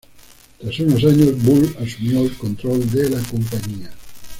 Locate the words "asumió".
1.79-2.21